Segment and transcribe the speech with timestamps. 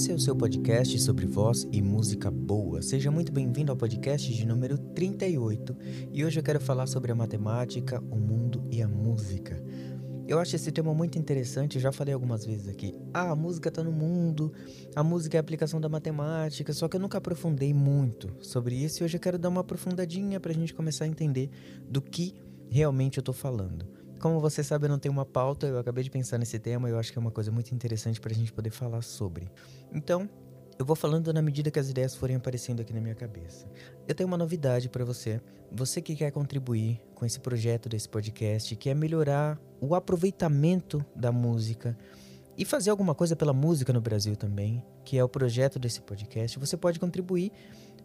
[0.00, 2.80] Esse é o seu podcast sobre voz e música boa.
[2.80, 5.76] Seja muito bem-vindo ao podcast de número 38
[6.10, 9.62] e hoje eu quero falar sobre a matemática, o mundo e a música.
[10.26, 12.94] Eu acho esse tema muito interessante, já falei algumas vezes aqui.
[13.12, 14.50] Ah, a música está no mundo,
[14.96, 19.02] a música é a aplicação da matemática, só que eu nunca aprofundei muito sobre isso
[19.02, 21.50] e hoje eu quero dar uma aprofundadinha para a gente começar a entender
[21.86, 22.34] do que
[22.70, 23.99] realmente eu estou falando.
[24.20, 26.92] Como você sabe, eu não tenho uma pauta, eu acabei de pensar nesse tema e
[26.92, 29.50] eu acho que é uma coisa muito interessante para a gente poder falar sobre.
[29.90, 30.28] Então,
[30.78, 33.66] eu vou falando na medida que as ideias forem aparecendo aqui na minha cabeça.
[34.06, 35.40] Eu tenho uma novidade para você.
[35.72, 41.96] Você que quer contribuir com esse projeto desse podcast, quer melhorar o aproveitamento da música
[42.58, 46.58] e fazer alguma coisa pela música no Brasil também, que é o projeto desse podcast,
[46.58, 47.52] você pode contribuir.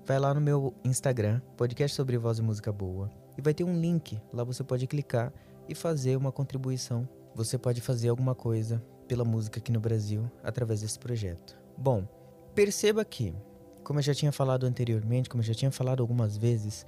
[0.05, 3.77] Vai lá no meu Instagram, podcast sobre voz e música boa, e vai ter um
[3.77, 4.18] link.
[4.32, 5.34] Lá você pode clicar
[5.68, 7.08] e fazer uma contribuição.
[7.34, 11.57] Você pode fazer alguma coisa pela música aqui no Brasil através desse projeto.
[11.77, 12.07] Bom,
[12.54, 13.34] perceba que,
[13.84, 16.85] como eu já tinha falado anteriormente, como eu já tinha falado algumas vezes,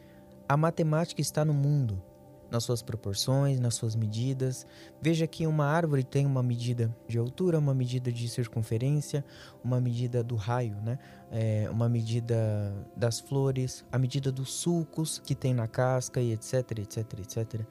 [0.47, 2.01] a matemática está no mundo,
[2.49, 4.65] nas suas proporções, nas suas medidas.
[5.01, 9.23] Veja que uma árvore tem uma medida de altura, uma medida de circunferência,
[9.63, 10.97] uma medida do raio, né?
[11.31, 16.79] É, uma medida das flores, a medida dos sulcos que tem na casca e etc,
[16.79, 17.61] etc, etc.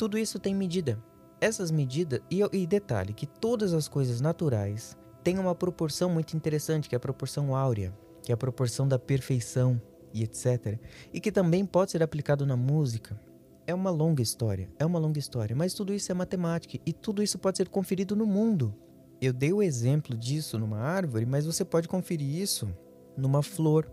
[0.00, 0.98] Tudo isso tem medida.
[1.42, 6.88] Essas medidas, e, e detalhe, que todas as coisas naturais têm uma proporção muito interessante,
[6.88, 9.78] que é a proporção áurea, que é a proporção da perfeição
[10.14, 10.78] e etc.
[11.12, 13.20] E que também pode ser aplicado na música.
[13.66, 17.22] É uma longa história, é uma longa história, mas tudo isso é matemática e tudo
[17.22, 18.74] isso pode ser conferido no mundo.
[19.20, 22.74] Eu dei o exemplo disso numa árvore, mas você pode conferir isso
[23.18, 23.92] numa flor.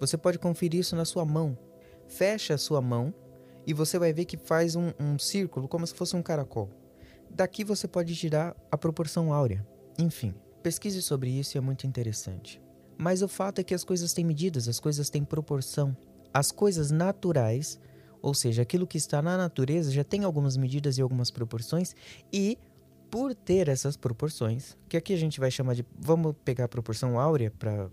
[0.00, 1.56] Você pode conferir isso na sua mão.
[2.08, 3.14] Fecha a sua mão
[3.66, 6.70] e você vai ver que faz um, um círculo como se fosse um caracol.
[7.28, 9.66] Daqui você pode tirar a proporção áurea.
[9.98, 12.62] Enfim, pesquise sobre isso e é muito interessante.
[12.96, 15.96] Mas o fato é que as coisas têm medidas, as coisas têm proporção.
[16.32, 17.78] As coisas naturais,
[18.22, 21.94] ou seja, aquilo que está na natureza, já tem algumas medidas e algumas proporções,
[22.32, 22.58] e
[23.10, 25.84] por ter essas proporções, que aqui a gente vai chamar de.
[25.98, 27.88] Vamos pegar a proporção áurea para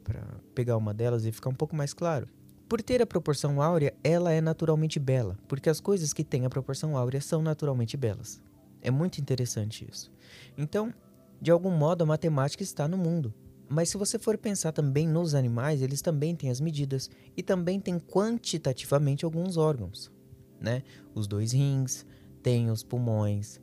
[0.55, 2.27] pegar uma delas e ficar um pouco mais claro.
[2.73, 6.49] Por ter a proporção áurea, ela é naturalmente bela, porque as coisas que têm a
[6.49, 8.41] proporção áurea são naturalmente belas.
[8.81, 10.11] É muito interessante isso.
[10.57, 10.91] Então,
[11.39, 13.31] de algum modo, a matemática está no mundo.
[13.69, 17.79] Mas se você for pensar também nos animais, eles também têm as medidas e também
[17.79, 20.11] têm quantitativamente alguns órgãos,
[20.59, 20.81] né?
[21.13, 22.07] Os dois rins,
[22.41, 23.61] tem os pulmões,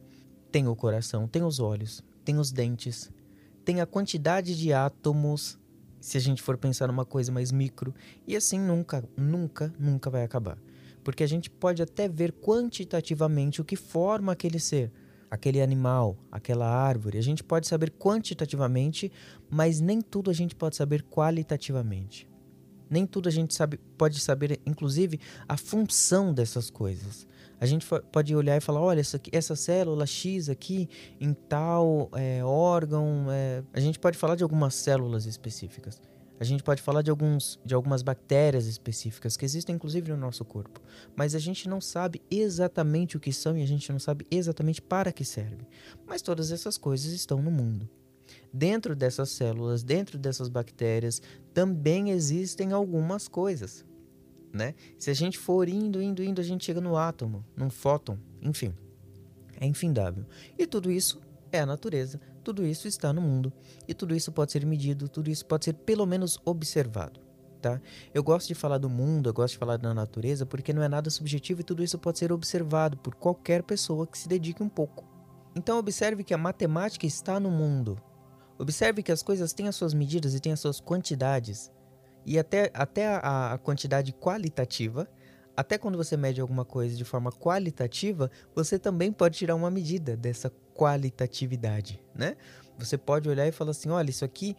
[0.52, 3.10] tem o coração, tem os olhos, tem os dentes,
[3.64, 5.58] tem a quantidade de átomos
[6.00, 7.94] se a gente for pensar numa coisa mais micro,
[8.26, 10.58] e assim nunca, nunca, nunca vai acabar.
[11.04, 14.90] Porque a gente pode até ver quantitativamente o que forma aquele ser,
[15.30, 17.18] aquele animal, aquela árvore.
[17.18, 19.12] A gente pode saber quantitativamente,
[19.48, 22.28] mas nem tudo a gente pode saber qualitativamente.
[22.88, 27.26] Nem tudo a gente sabe, pode saber, inclusive, a função dessas coisas.
[27.60, 30.88] A gente pode olhar e falar, olha, essa, essa célula X aqui
[31.20, 33.26] em tal é, órgão.
[33.30, 33.62] É...
[33.74, 36.00] A gente pode falar de algumas células específicas.
[36.40, 40.42] A gente pode falar de, alguns, de algumas bactérias específicas que existem inclusive no nosso
[40.42, 40.80] corpo.
[41.14, 44.80] Mas a gente não sabe exatamente o que são e a gente não sabe exatamente
[44.80, 45.68] para que serve.
[46.06, 47.86] Mas todas essas coisas estão no mundo.
[48.50, 51.20] Dentro dessas células, dentro dessas bactérias,
[51.52, 53.84] também existem algumas coisas
[54.52, 54.74] né?
[54.98, 58.74] Se a gente for indo, indo, indo, a gente chega no átomo, num fóton, enfim.
[59.60, 60.24] É infindável.
[60.58, 61.20] E tudo isso
[61.52, 63.52] é a natureza, tudo isso está no mundo
[63.86, 67.20] e tudo isso pode ser medido, tudo isso pode ser pelo menos observado,
[67.60, 67.80] tá?
[68.14, 70.88] Eu gosto de falar do mundo, eu gosto de falar da natureza porque não é
[70.88, 74.68] nada subjetivo e tudo isso pode ser observado por qualquer pessoa que se dedique um
[74.68, 75.04] pouco.
[75.54, 77.98] Então observe que a matemática está no mundo.
[78.58, 81.70] Observe que as coisas têm as suas medidas e têm as suas quantidades.
[82.24, 85.08] E até, até a, a quantidade qualitativa,
[85.56, 90.16] até quando você mede alguma coisa de forma qualitativa, você também pode tirar uma medida
[90.16, 92.36] dessa qualitatividade, né?
[92.78, 94.56] Você pode olhar e falar assim, olha, isso aqui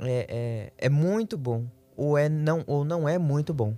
[0.00, 3.76] é, é, é muito bom, ou, é não, ou não é muito bom.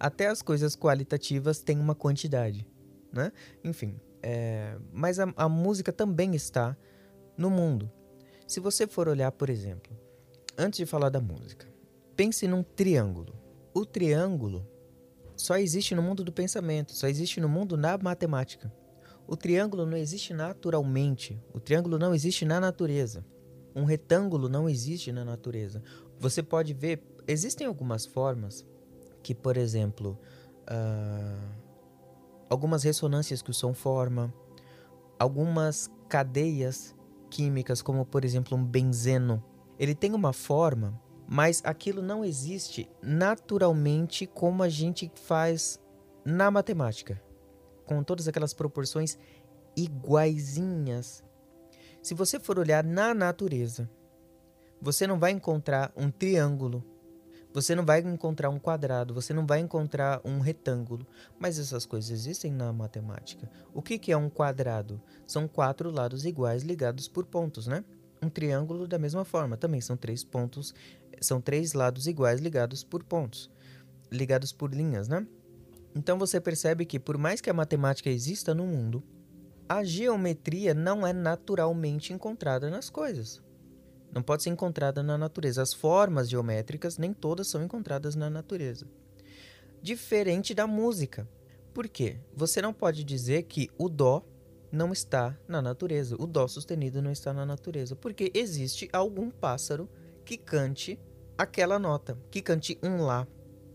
[0.00, 2.66] Até as coisas qualitativas têm uma quantidade,
[3.12, 3.30] né?
[3.62, 6.76] Enfim, é, mas a, a música também está
[7.36, 7.90] no mundo.
[8.46, 9.96] Se você for olhar, por exemplo,
[10.56, 11.68] antes de falar da música,
[12.18, 13.32] Pense num triângulo.
[13.72, 14.66] O triângulo
[15.36, 18.74] só existe no mundo do pensamento, só existe no mundo da matemática.
[19.24, 23.24] O triângulo não existe naturalmente, o triângulo não existe na natureza.
[23.72, 25.80] Um retângulo não existe na natureza.
[26.18, 28.66] Você pode ver, existem algumas formas
[29.22, 30.18] que, por exemplo,
[30.62, 31.54] uh,
[32.50, 34.34] algumas ressonâncias que o som forma,
[35.20, 36.96] algumas cadeias
[37.30, 39.40] químicas, como por exemplo um benzeno,
[39.78, 41.00] ele tem uma forma,
[41.30, 45.78] mas aquilo não existe naturalmente como a gente faz
[46.24, 47.22] na matemática,
[47.84, 49.18] com todas aquelas proporções
[49.76, 51.22] iguaizinhas.
[52.02, 53.90] Se você for olhar na natureza,
[54.80, 56.82] você não vai encontrar um triângulo,
[57.52, 61.06] você não vai encontrar um quadrado, você não vai encontrar um retângulo,
[61.38, 63.50] mas essas coisas existem na matemática.
[63.74, 65.00] O que, que é um quadrado?
[65.26, 67.84] São quatro lados iguais ligados por pontos, né?
[68.22, 70.74] Um triângulo da mesma forma, também são três pontos,
[71.20, 73.50] são três lados iguais ligados por pontos,
[74.10, 75.26] ligados por linhas, né?
[75.94, 79.02] Então você percebe que por mais que a matemática exista no mundo,
[79.68, 83.42] a geometria não é naturalmente encontrada nas coisas.
[84.12, 85.60] Não pode ser encontrada na natureza.
[85.60, 88.86] As formas geométricas nem todas são encontradas na natureza.
[89.82, 91.28] Diferente da música.
[91.74, 92.18] Por quê?
[92.34, 94.24] Você não pode dizer que o dó
[94.72, 96.16] não está na natureza.
[96.18, 99.88] O dó sustenido não está na natureza, porque existe algum pássaro
[100.24, 100.98] que cante
[101.38, 103.26] aquela nota, que cante um lá,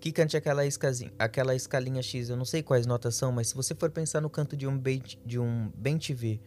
[0.02, 2.30] que cante aquela escalinha, aquela escalinha X.
[2.30, 4.78] Eu não sei quais notas são, mas se você for pensar no canto de um
[4.78, 6.42] bem, de um bem TV,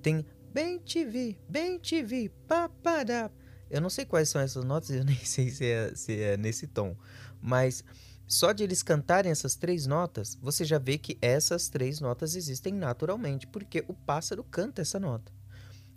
[0.00, 0.24] tem
[0.54, 3.28] bem TV, bem TV, papará.
[3.68, 6.68] Eu não sei quais são essas notas, eu nem sei se é, se é nesse
[6.68, 6.96] tom,
[7.40, 7.82] mas
[8.26, 12.72] só de eles cantarem essas três notas, você já vê que essas três notas existem
[12.72, 15.32] naturalmente, porque o pássaro canta essa nota.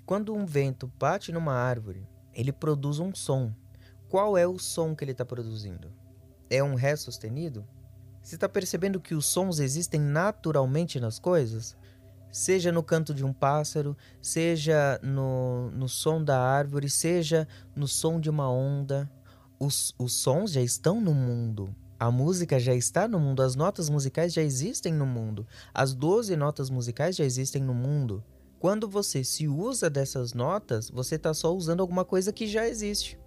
[0.05, 3.53] Quando um vento bate numa árvore, ele produz um som.
[4.15, 5.91] Qual é o som que ele está produzindo?
[6.49, 7.67] é um Ré sustenido?
[8.23, 11.75] Você está percebendo que os sons existem naturalmente nas coisas?
[12.31, 17.45] Seja no canto de um pássaro, seja no, no som da árvore, seja
[17.75, 19.11] no som de uma onda.
[19.59, 21.75] Os, os sons já estão no mundo.
[21.99, 25.45] A música já está no mundo, as notas musicais já existem no mundo.
[25.73, 28.23] As 12 notas musicais já existem no mundo.
[28.59, 33.19] Quando você se usa dessas notas, você está só usando alguma coisa que já existe.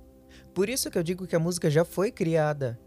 [0.54, 2.78] Por isso que eu digo que a música já foi criada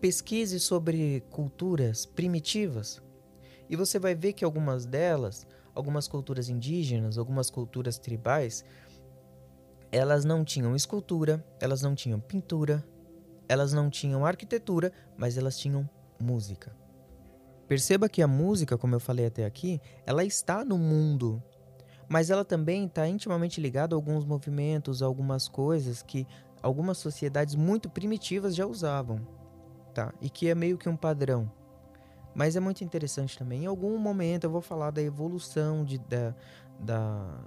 [0.00, 3.02] pesquise sobre culturas primitivas
[3.68, 8.64] e você vai ver que algumas delas, algumas culturas indígenas, algumas culturas tribais,
[9.92, 12.84] elas não tinham escultura, elas não tinham pintura,
[13.48, 15.88] elas não tinham arquitetura, mas elas tinham
[16.20, 16.74] música.
[17.68, 21.40] Perceba que a música, como eu falei até aqui, ela está no mundo,
[22.08, 26.26] mas ela também está intimamente ligada a alguns movimentos, a algumas coisas que
[26.62, 29.40] algumas sociedades muito primitivas já usavam
[29.90, 30.14] tá?
[30.20, 31.50] E que é meio que um padrão.
[32.34, 33.64] Mas é muito interessante também.
[33.64, 36.34] Em algum momento eu vou falar da evolução de, da,
[36.78, 37.44] da,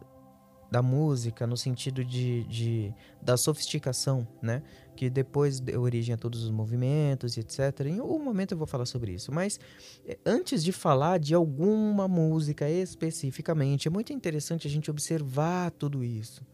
[0.69, 4.62] da música, no sentido de, de, da sofisticação, né?
[4.95, 7.86] Que depois deu origem a todos os movimentos etc.
[7.86, 9.31] Em algum momento eu vou falar sobre isso.
[9.31, 9.57] Mas
[10.06, 16.04] eh, antes de falar de alguma música especificamente, é muito interessante a gente observar tudo
[16.04, 16.45] isso.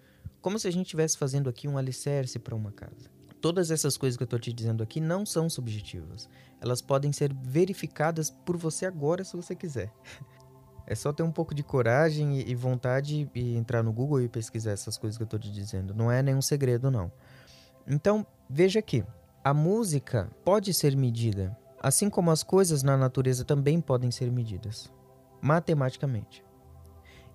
[0.41, 3.09] Como se a gente estivesse fazendo aqui um alicerce para uma casa
[3.39, 6.29] todas essas coisas que eu estou te dizendo aqui não são subjetivas.
[6.61, 9.91] Elas podem ser verificadas por você agora se você quiser.
[10.91, 14.71] É só ter um pouco de coragem e vontade e entrar no Google e pesquisar
[14.71, 15.93] essas coisas que eu estou te dizendo.
[15.93, 17.11] Não é nenhum segredo, não.
[17.85, 19.05] Então, veja aqui.
[19.43, 24.91] A música pode ser medida, assim como as coisas na natureza também podem ser medidas,
[25.39, 26.43] matematicamente.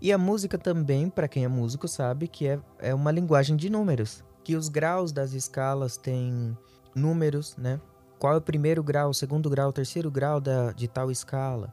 [0.04, 3.70] E a música também, para quem é músico, sabe que é, é uma linguagem de
[3.70, 6.55] números que os graus das escalas têm
[6.94, 7.81] números, né?
[8.19, 11.72] Qual é o primeiro grau, o segundo grau, o terceiro grau da, de tal escala,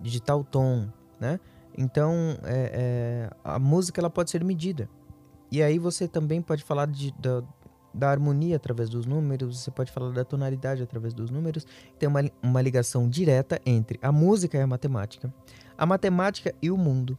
[0.00, 0.88] de tal tom,
[1.20, 1.38] né?
[1.76, 4.90] Então, é, é, a música ela pode ser medida.
[5.48, 7.44] E aí você também pode falar de, da,
[7.94, 11.64] da harmonia através dos números, você pode falar da tonalidade através dos números.
[11.96, 15.32] Tem uma, uma ligação direta entre a música e a matemática,
[15.78, 17.16] a matemática e o mundo.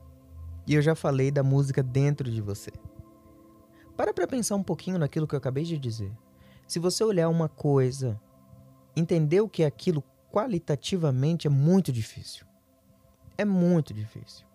[0.69, 2.69] E eu já falei da música dentro de você.
[3.97, 6.11] Para para pensar um pouquinho naquilo que eu acabei de dizer.
[6.67, 8.21] Se você olhar uma coisa,
[8.95, 12.45] entender o que é aquilo qualitativamente é muito difícil.
[13.35, 14.45] É muito difícil.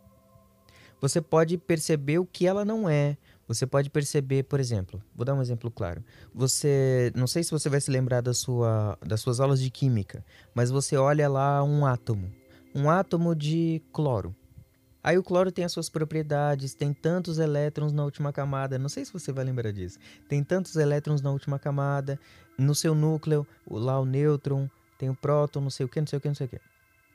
[1.01, 3.19] Você pode perceber o que ela não é.
[3.49, 6.05] Você pode perceber, por exemplo, vou dar um exemplo claro.
[6.33, 10.25] Você, não sei se você vai se lembrar da sua, das suas aulas de química,
[10.55, 12.33] mas você olha lá um átomo,
[12.73, 14.33] um átomo de cloro.
[15.05, 18.79] Aí o cloro tem as suas propriedades, tem tantos elétrons na última camada.
[18.79, 19.99] Não sei se você vai lembrar disso.
[20.31, 22.19] Tem tantos elétrons na última camada.
[22.57, 24.67] No seu núcleo, lá o nêutron,
[24.99, 26.61] tem o próton, não sei o que, não sei o que, não sei o que.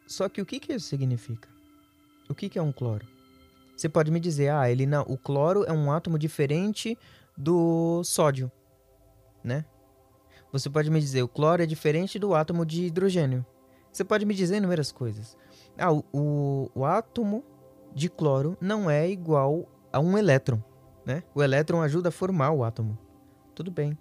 [0.05, 1.49] Só que o que, que isso significa?
[2.29, 3.07] O que, que é um cloro?
[3.75, 6.95] Você pode me dizer, ah, ele não, o cloro é um átomo diferente
[7.35, 8.51] do sódio,
[9.43, 9.65] né?
[10.51, 13.43] Você pode me dizer, o cloro é diferente do átomo de hidrogênio.
[13.91, 15.35] Você pode me dizer inúmeras coisas.
[15.75, 17.43] Ah, o, o, o átomo
[17.93, 20.61] de cloro não é igual a um elétron.
[21.05, 21.23] Né?
[21.33, 22.97] O elétron ajuda a formar o átomo.
[23.55, 23.97] tudo bem.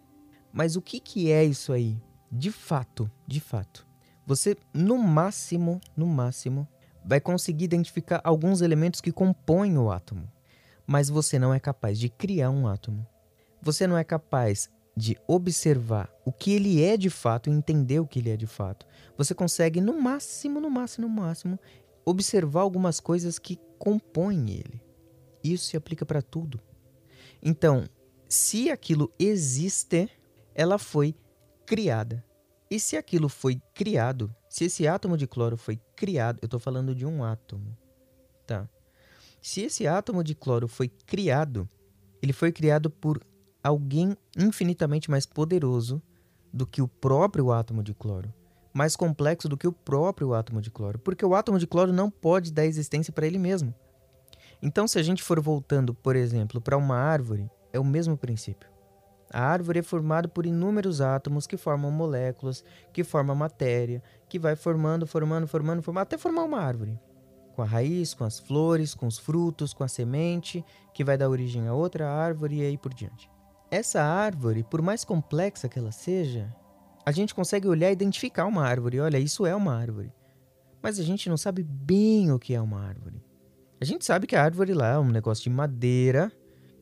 [0.53, 2.01] Mas o que, que é isso aí?
[2.31, 3.87] De fato, de fato.
[4.27, 6.69] Você, no máximo, no máximo,
[7.05, 10.31] vai conseguir identificar alguns elementos que compõem o átomo.
[10.87, 13.07] Mas você não é capaz de criar um átomo.
[13.63, 18.07] Você não é capaz de observar o que ele é de fato e entender o
[18.07, 18.85] que ele é de fato.
[19.17, 21.59] Você consegue, no máximo, no máximo, no máximo,
[22.09, 24.83] observar algumas coisas que compõem ele.
[25.43, 26.61] Isso se aplica para tudo.
[27.43, 27.85] Então,
[28.29, 30.11] se aquilo existe,
[30.55, 31.15] ela foi
[31.67, 32.25] criada.
[32.71, 36.95] E se aquilo foi criado, se esse átomo de cloro foi criado, eu estou falando
[36.95, 37.77] de um átomo,
[38.47, 38.69] tá?
[39.41, 41.69] Se esse átomo de cloro foi criado,
[42.21, 43.25] ele foi criado por
[43.63, 46.03] alguém infinitamente mais poderoso
[46.53, 48.33] do que o próprio átomo de cloro,
[48.79, 52.09] mais complexo do que o próprio átomo de cloro, porque o átomo de cloro não
[52.09, 53.75] pode dar existência para ele mesmo.
[54.63, 58.71] Então, se a gente for voltando, por exemplo, para uma árvore, é o mesmo princípio.
[59.33, 64.55] A árvore é formada por inúmeros átomos que formam moléculas, que formam matéria, que vai
[64.55, 66.97] formando, formando, formando, formando, até formar uma árvore.
[67.57, 71.29] Com a raiz, com as flores, com os frutos, com a semente, que vai dar
[71.29, 73.29] origem a outra árvore e aí por diante.
[73.73, 76.49] Essa árvore, por mais complexa que ela seja,
[77.09, 79.01] a gente consegue olhar e identificar uma árvore.
[79.01, 80.13] Olha, isso é uma árvore.
[80.83, 83.25] Mas a gente não sabe bem o que é uma árvore.
[83.81, 86.31] A gente sabe que a árvore lá é um negócio de madeira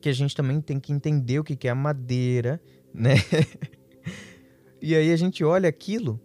[0.01, 2.61] que a gente também tem que entender o que é a madeira,
[2.93, 3.15] né?
[4.81, 6.19] e aí a gente olha aquilo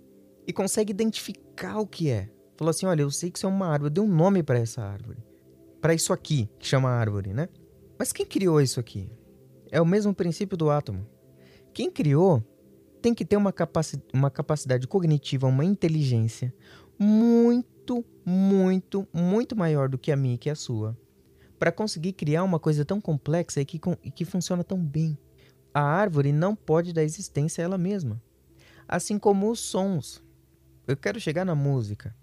[0.49, 2.29] e consegue identificar o que é.
[2.57, 4.59] Falou assim: olha, eu sei que isso é uma árvore, eu dei um nome para
[4.59, 5.23] essa árvore.
[5.81, 7.49] Para isso aqui, que chama árvore, né?
[7.97, 9.09] Mas quem criou isso aqui?
[9.71, 11.07] É o mesmo princípio do átomo.
[11.73, 12.43] Quem criou
[13.03, 16.55] tem que ter uma, capaci uma capacidade cognitiva, uma inteligência
[16.99, 20.97] muito, muito, muito maior do que a minha e que a sua
[21.63, 25.17] para conseguir criar uma coisa tão complexa e que, e que funciona tão bem.
[25.73, 28.21] A árvore não pode dar existência a ela mesma.
[28.89, 30.21] Assim como os sons.
[30.89, 32.17] Eu quero chegar na música.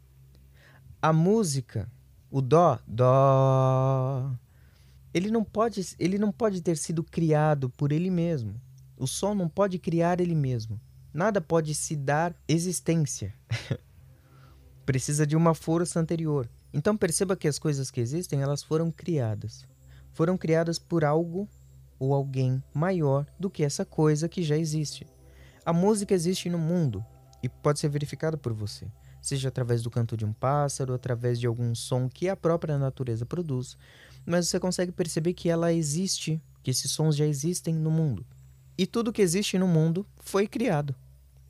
[1.02, 1.90] A música,
[2.30, 4.30] o dó, dó,
[5.14, 8.60] ele não pode, ele não pode ter sido criado por ele mesmo.
[9.00, 10.78] O som não pode criar ele mesmo.
[11.14, 13.34] Nada pode se dar existência.
[14.86, 16.50] Precisa de uma força anterior.
[16.74, 19.66] Então perceba que as coisas que existem, elas foram criadas.
[20.12, 21.48] Foram criadas por algo
[21.98, 25.08] ou alguém maior do que essa coisa que já existe.
[25.66, 27.04] A música existe no mundo
[27.42, 28.86] e pode ser verificada por você,
[29.22, 33.26] seja através do canto de um pássaro, através de algum som que a própria natureza
[33.26, 33.78] produz,
[34.26, 38.26] mas você consegue perceber que ela existe, que esses sons já existem no mundo.
[38.80, 40.96] E tudo que existe no mundo foi criado.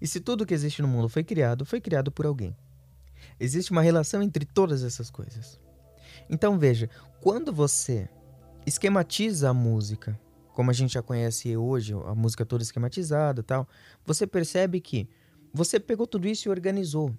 [0.01, 2.57] E se tudo que existe no mundo foi criado, foi criado por alguém.
[3.39, 5.59] Existe uma relação entre todas essas coisas.
[6.27, 6.89] Então veja,
[7.21, 8.09] quando você
[8.65, 10.19] esquematiza a música,
[10.55, 13.69] como a gente já conhece hoje, a música toda esquematizada, tal,
[14.03, 15.07] você percebe que
[15.53, 17.15] você pegou tudo isso e organizou.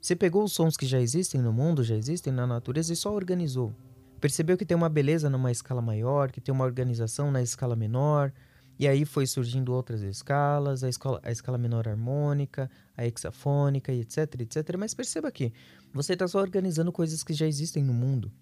[0.00, 3.12] Você pegou os sons que já existem no mundo, já existem na natureza e só
[3.12, 3.74] organizou.
[4.22, 8.32] Percebeu que tem uma beleza numa escala maior, que tem uma organização na escala menor,
[8.80, 14.40] e aí foi surgindo outras escalas, a, escala, a escala menor harmônica, a hexafônica, etc,
[14.40, 14.74] etc.
[14.78, 15.52] Mas perceba que
[15.92, 18.32] você está só organizando coisas que já existem no mundo.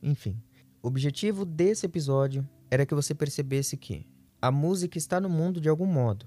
[0.00, 0.40] Enfim,
[0.80, 4.06] o objetivo desse episódio era que você percebesse que
[4.40, 6.24] a música está no mundo de algum modo,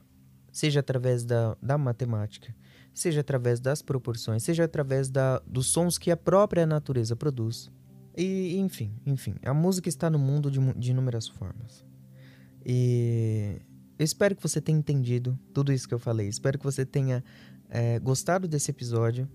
[0.51, 2.53] seja através da, da matemática,
[2.93, 7.71] seja através das proporções, seja através da, dos sons que a própria natureza produz.
[8.13, 11.89] E, enfim, enfim, a música está no mundo de, de inúmeras formas.
[12.65, 13.61] E
[13.97, 16.27] eu espero que você tenha entendido tudo isso que eu falei.
[16.27, 17.23] Espero que você tenha
[17.69, 19.29] é, gostado desse episódio.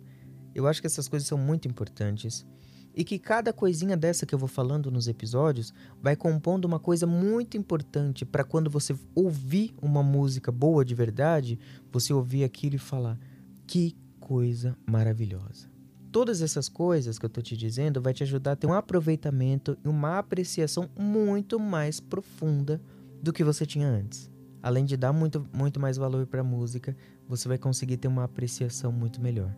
[0.54, 2.46] Eu acho que essas coisas são muito importantes.
[2.94, 7.06] E que cada coisinha dessa que eu vou falando nos episódios vai compondo uma coisa
[7.06, 11.58] muito importante para quando você ouvir uma música boa de verdade,
[11.92, 13.18] você ouvir aquilo e falar:
[13.66, 15.70] que coisa maravilhosa.
[16.10, 19.76] Todas essas coisas que eu tô te dizendo vai te ajudar a ter um aproveitamento
[19.84, 22.80] e uma apreciação muito mais profunda
[23.22, 24.30] do que você tinha antes.
[24.62, 26.96] Além de dar muito, muito mais valor para a música,
[27.28, 29.54] você vai conseguir ter uma apreciação muito melhor.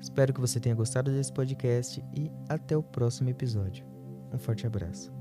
[0.00, 3.86] Espero que você tenha gostado desse podcast e até o próximo episódio.
[4.32, 5.19] Um forte abraço.